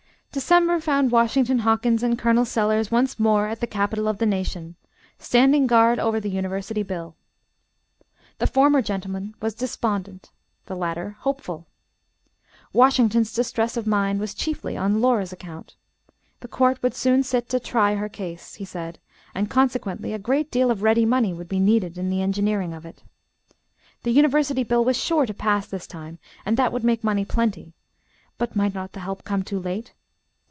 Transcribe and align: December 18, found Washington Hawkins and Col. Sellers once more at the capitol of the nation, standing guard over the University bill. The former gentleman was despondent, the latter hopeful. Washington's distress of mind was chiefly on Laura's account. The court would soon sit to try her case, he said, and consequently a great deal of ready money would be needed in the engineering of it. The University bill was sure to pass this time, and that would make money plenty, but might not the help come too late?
December 0.33 0.75
18, 0.75 0.79
found 0.81 1.11
Washington 1.11 1.59
Hawkins 1.59 2.01
and 2.03 2.17
Col. 2.17 2.45
Sellers 2.45 2.89
once 2.89 3.19
more 3.19 3.47
at 3.47 3.59
the 3.59 3.67
capitol 3.67 4.07
of 4.07 4.17
the 4.17 4.25
nation, 4.25 4.77
standing 5.19 5.67
guard 5.67 5.99
over 5.99 6.21
the 6.21 6.29
University 6.29 6.83
bill. 6.83 7.17
The 8.39 8.47
former 8.47 8.81
gentleman 8.81 9.35
was 9.41 9.53
despondent, 9.53 10.31
the 10.67 10.75
latter 10.77 11.17
hopeful. 11.19 11.67
Washington's 12.71 13.33
distress 13.33 13.75
of 13.75 13.85
mind 13.85 14.21
was 14.21 14.33
chiefly 14.33 14.77
on 14.77 15.01
Laura's 15.01 15.33
account. 15.33 15.75
The 16.39 16.47
court 16.47 16.81
would 16.81 16.95
soon 16.95 17.23
sit 17.23 17.49
to 17.49 17.59
try 17.59 17.95
her 17.95 18.07
case, 18.07 18.53
he 18.55 18.63
said, 18.63 18.99
and 19.35 19.49
consequently 19.49 20.13
a 20.13 20.17
great 20.17 20.49
deal 20.49 20.71
of 20.71 20.81
ready 20.81 21.05
money 21.05 21.33
would 21.33 21.49
be 21.49 21.59
needed 21.59 21.97
in 21.97 22.09
the 22.09 22.21
engineering 22.21 22.71
of 22.73 22.85
it. 22.85 23.03
The 24.03 24.11
University 24.11 24.63
bill 24.63 24.85
was 24.85 24.95
sure 24.95 25.25
to 25.25 25.33
pass 25.33 25.67
this 25.67 25.85
time, 25.85 26.19
and 26.45 26.55
that 26.55 26.71
would 26.71 26.85
make 26.85 27.03
money 27.03 27.25
plenty, 27.25 27.73
but 28.37 28.55
might 28.55 28.73
not 28.73 28.93
the 28.93 29.01
help 29.01 29.25
come 29.25 29.43
too 29.43 29.59
late? 29.59 29.93